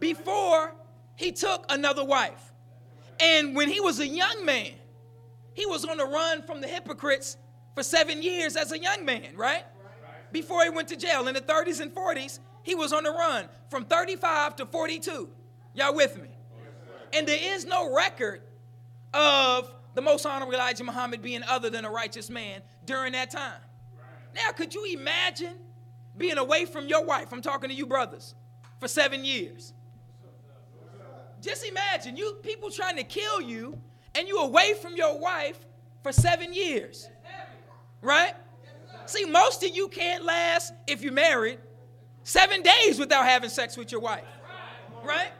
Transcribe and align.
before 0.00 0.74
he 1.14 1.30
took 1.30 1.64
another 1.68 2.04
wife. 2.04 2.52
And 3.20 3.54
when 3.54 3.68
he 3.68 3.80
was 3.80 4.00
a 4.00 4.06
young 4.06 4.44
man, 4.44 4.72
he 5.52 5.66
was 5.66 5.84
on 5.84 5.98
the 5.98 6.06
run 6.06 6.42
from 6.42 6.60
the 6.60 6.68
hypocrites 6.68 7.36
for 7.74 7.82
seven 7.82 8.22
years 8.22 8.56
as 8.56 8.72
a 8.72 8.78
young 8.78 9.04
man, 9.04 9.36
right? 9.36 9.64
Before 10.32 10.64
he 10.64 10.70
went 10.70 10.88
to 10.88 10.96
jail 10.96 11.28
in 11.28 11.34
the 11.34 11.40
30s 11.40 11.80
and 11.80 11.94
40s, 11.94 12.38
he 12.62 12.74
was 12.74 12.92
on 12.92 13.04
the 13.04 13.10
run 13.10 13.48
from 13.68 13.84
35 13.84 14.56
to 14.56 14.66
42. 14.66 15.28
Y'all 15.74 15.94
with 15.94 16.20
me? 16.20 16.28
And 17.12 17.26
there 17.26 17.38
is 17.40 17.66
no 17.66 17.94
record 17.94 18.42
of 19.12 19.74
the 19.94 20.00
most 20.00 20.24
honorable 20.24 20.54
Elijah 20.54 20.84
Muhammad 20.84 21.20
being 21.20 21.42
other 21.42 21.68
than 21.68 21.84
a 21.84 21.90
righteous 21.90 22.30
man 22.30 22.62
during 22.84 23.12
that 23.12 23.30
time. 23.30 23.60
Now, 24.34 24.52
could 24.52 24.72
you 24.72 24.84
imagine 24.84 25.54
being 26.16 26.38
away 26.38 26.64
from 26.64 26.86
your 26.86 27.04
wife? 27.04 27.32
I'm 27.32 27.42
talking 27.42 27.68
to 27.68 27.74
you 27.74 27.86
brothers 27.86 28.34
for 28.78 28.86
seven 28.86 29.24
years. 29.24 29.74
Just 31.40 31.66
imagine 31.66 32.16
you 32.16 32.34
people 32.42 32.70
trying 32.70 32.96
to 32.96 33.04
kill 33.04 33.40
you 33.40 33.78
and 34.14 34.28
you 34.28 34.38
away 34.38 34.74
from 34.74 34.96
your 34.96 35.18
wife 35.18 35.58
for 36.02 36.12
seven 36.12 36.52
years. 36.52 37.08
Right? 38.02 38.34
See, 39.06 39.24
most 39.24 39.62
of 39.64 39.74
you 39.74 39.88
can't 39.88 40.24
last 40.24 40.72
if 40.86 41.02
you're 41.02 41.12
married 41.12 41.58
seven 42.22 42.62
days 42.62 42.98
without 42.98 43.24
having 43.24 43.50
sex 43.50 43.76
with 43.76 43.90
your 43.90 44.00
wife. 44.00 44.24
Right? 45.04 45.32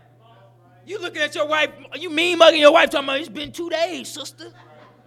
You 0.87 1.01
looking 1.01 1.23
at 1.23 1.34
your 1.34 1.47
wife, 1.47 1.70
you 1.95 2.11
mean 2.11 2.39
mugging 2.39 2.61
your 2.61 2.73
wife 2.73 2.91
talking 2.91 3.09
about 3.09 3.20
it's 3.20 3.28
been 3.28 3.53
two 3.53 3.70
days, 3.70 4.09
sister. 4.09 4.53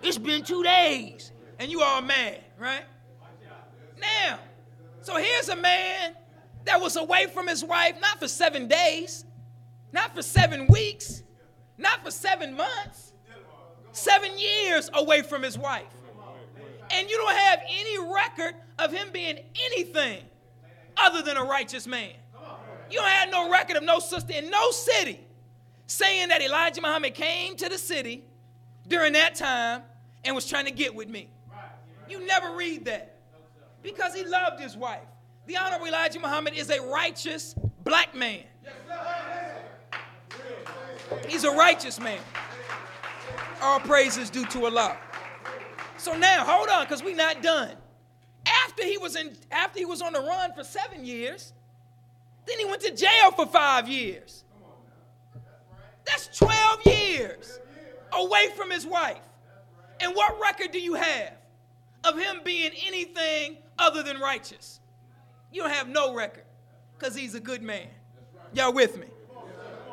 It's 0.02 0.18
been 0.18 0.44
two 0.44 0.64
days. 0.64 1.32
And 1.60 1.72
you 1.72 1.82
all 1.82 2.02
mad, 2.02 2.42
right? 2.58 2.84
Now, 4.00 4.40
so 5.02 5.18
here's 5.18 5.50
a 5.50 5.56
man 5.56 6.14
that 6.66 6.80
was 6.80 6.96
away 6.96 7.28
from 7.28 7.48
his 7.48 7.64
wife 7.64 8.00
not 8.02 8.20
for 8.20 8.28
seven 8.28 8.68
days, 8.68 9.26
not 9.94 10.16
for 10.16 10.24
seven 10.24 10.68
weeks, 10.68 11.24
not 11.78 12.04
for 12.04 12.12
seven 12.12 12.56
months, 12.58 13.14
seven 13.92 14.32
years 14.38 14.90
away 14.94 15.22
from 15.22 15.44
his 15.44 15.58
wife. 15.58 15.86
And 16.92 17.10
you 17.10 17.18
don't 17.18 17.36
have 17.36 17.60
any 17.70 17.98
record 18.14 18.56
of 18.80 18.92
him 18.92 19.10
being 19.14 19.40
anything 19.72 20.24
other 20.98 21.22
than 21.22 21.38
a 21.38 21.44
righteous 21.44 21.88
man. 21.88 22.12
You 22.90 23.00
don't 23.00 23.08
have 23.08 23.32
no 23.32 23.50
record 23.50 23.78
of 23.78 23.84
no 23.84 24.00
sister 24.00 24.34
in 24.34 24.50
no 24.50 24.72
city 24.72 25.20
saying 25.88 26.30
that 26.30 26.42
Elijah 26.42 26.82
Muhammad 26.82 27.14
came 27.14 27.56
to 27.56 27.70
the 27.70 27.78
city 27.78 28.24
during 28.88 29.14
that 29.14 29.36
time 29.36 29.84
and 30.26 30.36
was 30.36 30.48
trying 30.48 30.66
to 30.66 30.72
get 30.72 30.94
with 30.94 31.10
me. 31.10 31.30
You 32.10 32.26
never 32.26 32.56
read 32.56 32.86
that 32.86 33.16
because 33.82 34.14
he 34.14 34.26
loved 34.26 34.60
his 34.60 34.76
wife. 34.76 35.02
The 35.46 35.58
Honorable 35.58 35.88
Elijah 35.88 36.20
Muhammad 36.20 36.54
is 36.54 36.70
a 36.70 36.82
righteous 36.82 37.56
black 37.84 38.16
man. 38.16 38.44
He's 41.28 41.44
a 41.44 41.52
righteous 41.52 42.00
man. 42.00 42.20
All 43.62 43.80
praises 43.80 44.30
due 44.30 44.46
to 44.48 44.66
Allah. 44.66 44.98
So 45.98 46.18
now, 46.18 46.44
hold 46.46 46.70
on, 46.70 46.84
because 46.84 47.04
we're 47.04 47.16
not 47.16 47.42
done. 47.42 47.76
After 48.66 48.84
he 48.84 48.98
was 48.98 49.16
in, 49.16 49.36
after 49.52 49.80
he 49.80 49.86
was 49.86 50.02
on 50.02 50.14
the 50.14 50.20
run 50.20 50.54
for 50.54 50.64
seven 50.64 51.06
years, 51.06 51.54
then 52.46 52.60
he 52.60 52.66
went 52.66 52.82
to 52.82 52.94
jail 52.94 53.32
for 53.32 53.46
five 53.46 53.88
years. 53.88 54.44
That's 56.06 56.28
12 56.38 56.86
years 56.86 57.60
away 58.12 58.50
from 58.56 58.70
his 58.70 58.86
wife. 58.86 59.22
And 60.02 60.14
what 60.14 60.38
record 60.42 60.72
do 60.72 60.80
you 60.80 60.96
have 60.96 61.34
of 62.04 62.18
him 62.18 62.42
being 62.44 62.72
anything 62.86 63.58
other 63.80 64.04
than 64.04 64.20
righteous? 64.20 64.82
You 65.52 65.62
don't 65.62 65.72
have 65.72 65.88
no 65.88 66.14
record 66.14 66.44
because 66.98 67.16
he's 67.16 67.36
a 67.36 67.40
good 67.40 67.62
man. 67.62 67.88
Y'all 68.54 68.74
with 68.74 68.98
me? 68.98 69.08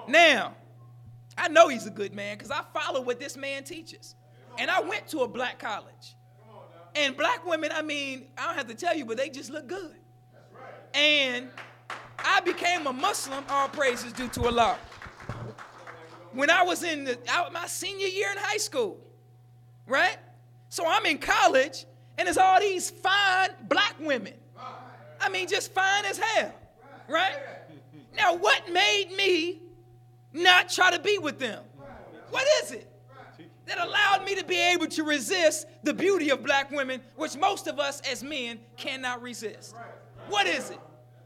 Now, 0.08 0.54
I 1.36 1.48
know 1.48 1.68
he's 1.68 1.86
a 1.86 1.90
good 1.90 2.14
man 2.14 2.36
because 2.36 2.50
I 2.50 2.62
follow 2.74 3.00
what 3.00 3.18
this 3.18 3.36
man 3.36 3.64
teaches. 3.64 4.14
And 4.58 4.70
I 4.70 4.80
went 4.80 5.06
to 5.08 5.20
a 5.20 5.28
black 5.28 5.58
college. 5.58 6.16
And 6.94 7.16
black 7.16 7.46
women, 7.46 7.70
I 7.72 7.82
mean, 7.82 8.26
I 8.36 8.46
don't 8.46 8.56
have 8.56 8.68
to 8.68 8.74
tell 8.74 8.96
you, 8.96 9.04
but 9.04 9.16
they 9.16 9.28
just 9.28 9.50
look 9.50 9.66
good. 9.66 9.94
And 10.92 11.48
I 12.18 12.40
became 12.40 12.86
a 12.86 12.92
Muslim, 12.92 13.44
all 13.48 13.68
praises 13.68 14.12
due 14.12 14.28
to 14.28 14.46
Allah. 14.46 14.76
When 16.32 16.50
I 16.50 16.62
was 16.62 16.82
in 16.82 17.04
the, 17.04 17.18
my 17.52 17.66
senior 17.66 18.06
year 18.06 18.30
in 18.32 18.38
high 18.38 18.56
school, 18.56 18.98
right? 19.86 20.16
So 20.68 20.84
I'm 20.86 21.06
in 21.06 21.18
college, 21.18 21.86
and 22.18 22.26
there's 22.26 22.38
all 22.38 22.60
these 22.60 22.90
fine 22.90 23.50
black 23.68 23.94
women. 24.00 24.34
I 25.20 25.28
mean, 25.28 25.46
just 25.46 25.72
fine 25.72 26.04
as 26.06 26.18
hell, 26.18 26.52
right? 27.08 27.36
Now, 28.16 28.34
what 28.34 28.70
made 28.72 29.12
me 29.16 29.60
not 30.60 30.70
try 30.70 30.90
to 30.90 31.02
be 31.02 31.18
with 31.18 31.38
them? 31.38 31.62
What 32.30 32.46
is 32.62 32.72
it 32.72 32.86
that 33.66 33.78
allowed 33.78 34.24
me 34.24 34.34
to 34.36 34.44
be 34.44 34.56
able 34.56 34.86
to 34.86 35.02
resist 35.04 35.66
the 35.82 35.94
beauty 35.94 36.30
of 36.30 36.42
black 36.42 36.70
women, 36.70 37.00
which 37.16 37.36
most 37.36 37.66
of 37.66 37.78
us 37.78 38.00
as 38.10 38.22
men 38.22 38.60
cannot 38.76 39.22
resist? 39.22 39.74
What 40.28 40.46
is 40.46 40.70
it? 40.70 40.78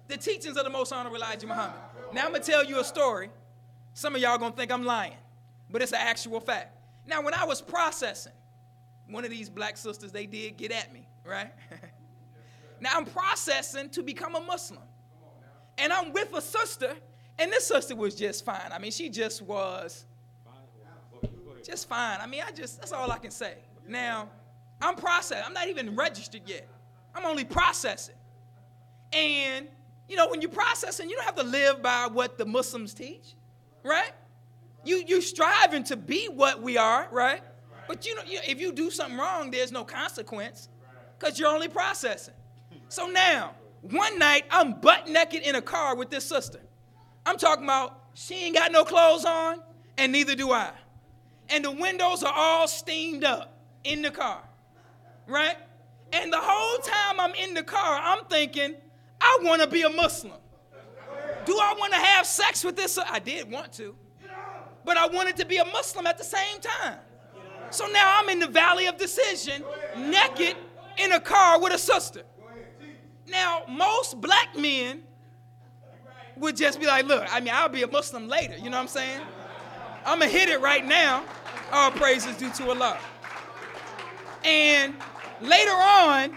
The 0.08 0.16
teachings 0.16 0.56
of 0.56 0.64
the 0.64 0.70
most 0.70 0.92
honorable 0.92 1.16
Elijah 1.16 1.46
Muhammad. 1.46 1.76
Now, 2.12 2.26
I'm 2.26 2.34
to 2.34 2.40
tell 2.40 2.64
you 2.64 2.78
a 2.78 2.84
story. 2.84 3.30
Some 3.94 4.14
of 4.14 4.20
y'all 4.20 4.38
to 4.38 4.50
think 4.56 4.70
I'm 4.70 4.84
lying, 4.84 5.16
but 5.70 5.82
it's 5.82 5.92
an 5.92 5.98
actual 6.00 6.40
fact. 6.40 6.76
Now, 7.06 7.22
when 7.22 7.34
I 7.34 7.44
was 7.44 7.60
processing, 7.60 8.32
one 9.08 9.24
of 9.24 9.30
these 9.30 9.48
black 9.48 9.76
sisters, 9.76 10.12
they 10.12 10.26
did 10.26 10.56
get 10.56 10.72
at 10.72 10.92
me, 10.92 11.08
right? 11.24 11.52
now 12.80 12.90
I'm 12.94 13.04
processing 13.04 13.88
to 13.90 14.02
become 14.02 14.34
a 14.34 14.40
Muslim. 14.40 14.82
And 15.76 15.92
I'm 15.92 16.12
with 16.12 16.32
a 16.34 16.40
sister, 16.40 16.94
and 17.38 17.52
this 17.52 17.66
sister 17.66 17.96
was 17.96 18.14
just 18.14 18.44
fine. 18.44 18.70
I 18.72 18.78
mean, 18.78 18.92
she 18.92 19.08
just 19.08 19.42
was 19.42 20.04
just 21.64 21.88
fine. 21.88 22.18
I 22.20 22.26
mean, 22.26 22.42
I 22.46 22.52
just, 22.52 22.78
that's 22.78 22.92
all 22.92 23.10
I 23.10 23.18
can 23.18 23.30
say. 23.30 23.54
Now, 23.88 24.28
I'm 24.80 24.96
processing. 24.96 25.42
I'm 25.46 25.54
not 25.54 25.68
even 25.68 25.96
registered 25.96 26.42
yet. 26.46 26.68
I'm 27.14 27.24
only 27.24 27.44
processing. 27.44 28.14
And, 29.12 29.68
you 30.08 30.16
know, 30.16 30.28
when 30.28 30.40
you're 30.40 30.50
processing, 30.50 31.08
you 31.08 31.16
don't 31.16 31.24
have 31.24 31.36
to 31.36 31.42
live 31.44 31.82
by 31.82 32.08
what 32.12 32.38
the 32.38 32.44
Muslims 32.44 32.92
teach, 32.92 33.34
right? 33.82 34.12
You, 34.84 35.02
you're 35.06 35.22
striving 35.22 35.84
to 35.84 35.96
be 35.96 36.26
what 36.26 36.60
we 36.60 36.76
are, 36.76 37.08
right? 37.10 37.40
But 37.86 38.06
you 38.06 38.14
know, 38.14 38.22
if 38.26 38.60
you 38.60 38.72
do 38.72 38.90
something 38.90 39.18
wrong, 39.18 39.50
there's 39.50 39.72
no 39.72 39.84
consequence 39.84 40.68
because 41.18 41.38
you're 41.38 41.50
only 41.50 41.68
processing. 41.68 42.34
So 42.88 43.06
now, 43.06 43.54
one 43.82 44.18
night, 44.18 44.44
I'm 44.50 44.80
butt 44.80 45.08
naked 45.08 45.42
in 45.42 45.54
a 45.54 45.62
car 45.62 45.94
with 45.94 46.10
this 46.10 46.24
sister. 46.24 46.60
I'm 47.26 47.38
talking 47.38 47.64
about 47.64 48.00
she 48.14 48.46
ain't 48.46 48.54
got 48.54 48.72
no 48.72 48.84
clothes 48.84 49.24
on, 49.24 49.60
and 49.98 50.12
neither 50.12 50.34
do 50.34 50.52
I. 50.52 50.70
And 51.48 51.64
the 51.64 51.70
windows 51.70 52.22
are 52.22 52.32
all 52.34 52.68
steamed 52.68 53.24
up 53.24 53.58
in 53.82 54.02
the 54.02 54.10
car, 54.10 54.42
right? 55.26 55.56
And 56.12 56.32
the 56.32 56.40
whole 56.40 56.78
time 56.78 57.20
I'm 57.20 57.34
in 57.34 57.54
the 57.54 57.62
car, 57.62 58.00
I'm 58.02 58.24
thinking, 58.26 58.74
I 59.20 59.38
want 59.42 59.62
to 59.62 59.68
be 59.68 59.82
a 59.82 59.90
Muslim. 59.90 60.38
Do 61.44 61.58
I 61.58 61.74
want 61.78 61.92
to 61.92 61.98
have 61.98 62.26
sex 62.26 62.64
with 62.64 62.76
this? 62.76 62.98
I 62.98 63.18
did 63.18 63.50
want 63.50 63.72
to, 63.74 63.94
but 64.84 64.96
I 64.96 65.06
wanted 65.06 65.36
to 65.36 65.44
be 65.44 65.58
a 65.58 65.64
Muslim 65.64 66.06
at 66.06 66.18
the 66.18 66.24
same 66.24 66.60
time. 66.60 66.98
So 67.70 67.86
now 67.86 68.20
I'm 68.20 68.28
in 68.28 68.38
the 68.38 68.46
valley 68.46 68.86
of 68.86 68.96
decision, 68.96 69.64
naked 69.96 70.56
in 70.98 71.12
a 71.12 71.20
car 71.20 71.60
with 71.60 71.72
a 71.72 71.78
sister. 71.78 72.22
Now, 73.28 73.62
most 73.68 74.20
black 74.20 74.56
men 74.56 75.02
would 76.36 76.56
just 76.56 76.80
be 76.80 76.86
like, 76.86 77.06
look, 77.06 77.24
I 77.30 77.40
mean, 77.40 77.52
I'll 77.54 77.68
be 77.68 77.82
a 77.82 77.88
Muslim 77.88 78.28
later. 78.28 78.56
You 78.56 78.64
know 78.64 78.76
what 78.76 78.82
I'm 78.82 78.88
saying? 78.88 79.20
I'm 80.04 80.18
going 80.18 80.30
to 80.30 80.36
hit 80.36 80.48
it 80.48 80.60
right 80.60 80.84
now. 80.84 81.24
All 81.72 81.90
praises 81.90 82.36
due 82.36 82.50
to 82.50 82.68
Allah. 82.70 82.98
And 84.44 84.94
later 85.40 85.70
on, 85.70 86.36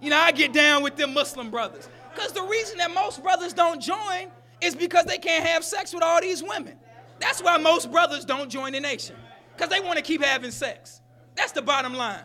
you 0.00 0.10
know, 0.10 0.18
I 0.18 0.32
get 0.32 0.52
down 0.52 0.82
with 0.82 0.96
them 0.96 1.12
Muslim 1.12 1.50
brothers. 1.50 1.88
Because 2.14 2.32
the 2.32 2.42
reason 2.42 2.78
that 2.78 2.92
most 2.92 3.22
brothers 3.22 3.52
don't 3.52 3.80
join 3.80 4.30
is 4.60 4.74
because 4.74 5.04
they 5.04 5.18
can't 5.18 5.44
have 5.44 5.64
sex 5.64 5.92
with 5.92 6.02
all 6.02 6.20
these 6.20 6.42
women. 6.42 6.76
That's 7.18 7.42
why 7.42 7.56
most 7.58 7.90
brothers 7.90 8.24
don't 8.24 8.50
join 8.50 8.72
the 8.72 8.80
nation 8.80 9.16
because 9.54 9.68
they 9.68 9.80
want 9.80 9.98
to 9.98 10.02
keep 10.02 10.22
having 10.22 10.50
sex. 10.50 11.00
That's 11.34 11.52
the 11.52 11.62
bottom 11.62 11.94
line. 11.94 12.24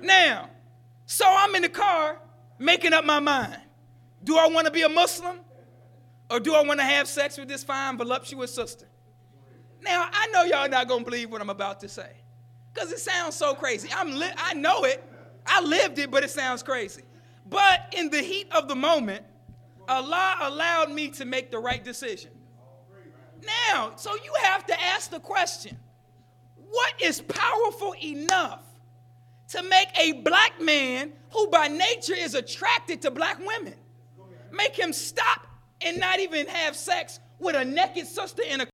Now, 0.00 0.50
so 1.06 1.24
I'm 1.26 1.54
in 1.54 1.62
the 1.62 1.68
car 1.68 2.20
making 2.58 2.92
up 2.92 3.04
my 3.04 3.20
mind. 3.20 3.60
Do 4.24 4.36
I 4.36 4.48
want 4.48 4.66
to 4.66 4.72
be 4.72 4.82
a 4.82 4.88
Muslim 4.88 5.38
or 6.30 6.40
do 6.40 6.54
I 6.54 6.62
want 6.62 6.80
to 6.80 6.84
have 6.84 7.08
sex 7.08 7.38
with 7.38 7.48
this 7.48 7.64
fine, 7.64 7.96
voluptuous 7.96 8.54
sister? 8.54 8.86
Now, 9.82 10.08
I 10.12 10.26
know 10.28 10.42
y'all 10.42 10.68
not 10.68 10.88
going 10.88 11.00
to 11.00 11.04
believe 11.04 11.30
what 11.30 11.40
I'm 11.40 11.50
about 11.50 11.80
to 11.80 11.88
say 11.88 12.10
because 12.72 12.92
it 12.92 12.98
sounds 12.98 13.34
so 13.34 13.54
crazy. 13.54 13.88
I'm 13.94 14.14
li- 14.14 14.32
I 14.36 14.54
know 14.54 14.84
it. 14.84 15.02
I 15.46 15.62
lived 15.62 15.98
it, 15.98 16.10
but 16.10 16.24
it 16.24 16.30
sounds 16.30 16.62
crazy. 16.62 17.02
But 17.46 17.94
in 17.96 18.10
the 18.10 18.20
heat 18.20 18.48
of 18.52 18.68
the 18.68 18.74
moment, 18.74 19.24
Allah 19.88 20.36
allowed 20.42 20.92
me 20.92 21.08
to 21.08 21.24
make 21.24 21.50
the 21.50 21.58
right 21.58 21.82
decision. 21.82 22.32
Now, 23.70 23.92
so 23.96 24.14
you 24.14 24.32
have 24.42 24.66
to 24.66 24.80
ask 24.80 25.10
the 25.10 25.20
question 25.20 25.78
what 26.56 26.92
is 27.00 27.22
powerful 27.22 27.94
enough 28.02 28.62
to 29.48 29.62
make 29.62 29.88
a 29.98 30.12
black 30.12 30.60
man 30.60 31.12
who 31.30 31.48
by 31.48 31.68
nature 31.68 32.14
is 32.14 32.34
attracted 32.34 33.00
to 33.02 33.10
black 33.10 33.38
women 33.38 33.74
make 34.52 34.76
him 34.76 34.92
stop 34.92 35.47
and 35.82 35.98
not 35.98 36.20
even 36.20 36.46
have 36.46 36.76
sex 36.76 37.20
with 37.38 37.56
a 37.56 37.64
naked 37.64 38.06
sister 38.06 38.42
in 38.42 38.60
a 38.60 38.66